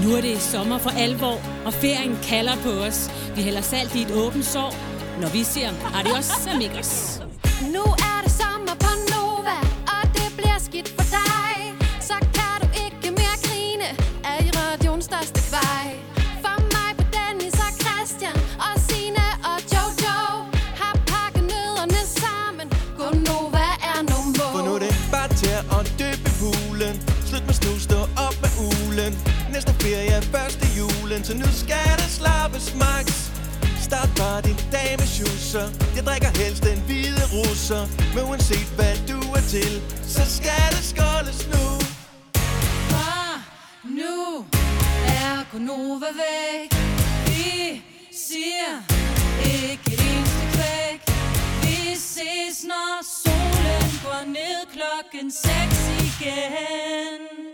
Nu 0.00 0.16
er 0.16 0.20
det 0.20 0.40
sommer 0.40 0.78
for 0.78 0.90
alvor, 0.90 1.36
og 1.66 1.72
ferien 1.72 2.18
kalder 2.22 2.56
på 2.56 2.70
os. 2.70 3.10
Vi 3.36 3.42
hælder 3.42 3.60
salt 3.60 3.94
i 3.94 4.02
et 4.02 4.10
åbent 4.10 4.44
sår, 4.44 4.74
når 5.20 5.28
vi 5.28 5.42
siger 5.44 5.70
adios 5.98 6.46
amigos. 6.54 7.20
Nu 7.74 7.84
er 8.10 8.18
det 8.24 8.32
sommer 8.42 8.74
på 8.84 8.90
Nova, 9.12 9.58
og 9.94 10.02
det 10.16 10.28
bliver 10.38 10.58
skidt 10.68 10.88
for 10.88 11.06
dig. 11.18 11.54
Så 12.08 12.16
kan 12.36 12.54
du 12.62 12.66
ikke 12.84 13.08
mere 13.20 13.36
grine 13.46 13.88
af 14.30 14.36
i 14.48 14.50
radioens 14.60 15.04
største 15.04 15.40
kvej. 15.50 15.86
For 16.44 16.56
mig 16.74 16.90
på 16.98 17.04
Dennis 17.16 17.54
og 17.66 17.72
Christian 17.82 18.36
og 18.66 18.74
Sine 18.88 19.24
og 19.50 19.58
Jojo 19.72 20.18
har 20.80 20.94
pakket 21.12 21.44
nødderne 21.52 22.02
sammen. 22.22 22.66
Gonova 22.98 23.66
er 23.90 24.00
nummer. 24.12 24.46
For 24.54 24.62
nu 24.66 24.74
er 24.74 24.78
det 24.86 24.94
bare 25.14 25.28
til 25.42 25.54
at 25.76 25.84
døbe 26.00 26.28
poolen 26.40 26.96
Slut 27.28 27.46
med 27.46 27.54
snus, 27.54 27.82
stå 27.82 27.98
op 28.26 28.36
med 28.42 28.50
julen. 28.92 29.18
Næste 29.52 29.72
ferie 29.72 30.10
er 30.10 30.20
første 30.20 30.66
julen. 30.78 31.24
Så 31.24 31.34
nu 31.34 31.46
skal 31.62 31.92
det 31.96 32.10
slappes 32.18 32.74
max 32.74 33.06
Start 33.82 34.10
bare 34.16 34.40
din 34.42 34.58
dag 34.72 34.90
med 34.98 35.06
schusser 35.06 35.66
Jeg 35.96 36.04
drikker 36.08 36.30
helst 36.42 36.62
den 36.64 36.78
hvide 36.86 37.24
russer. 37.34 37.82
Men 38.14 38.22
uanset 38.30 38.68
hvad 38.76 38.96
du 39.10 39.18
er 39.38 39.44
til 39.54 39.72
Så 40.14 40.22
skal 40.36 40.66
det 40.74 40.84
skåles 40.92 41.40
nu. 41.54 41.66
Fra 42.90 43.12
nu 43.98 44.44
er 45.20 45.36
Gonova 45.52 46.10
væk. 46.22 46.70
Vi 47.26 47.82
siger 48.28 48.72
ikke 49.44 49.86
et 49.94 50.00
eneste 50.10 50.44
kvæk. 50.54 51.00
Vi 51.62 51.78
ses 51.96 52.64
når 52.70 52.94
solen 53.22 53.86
går 54.04 54.22
ned 54.26 54.58
klokken 54.74 55.30
6 55.30 55.48
igen. 56.08 57.51